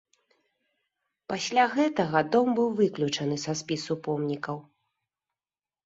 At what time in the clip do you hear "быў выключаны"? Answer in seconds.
2.63-3.35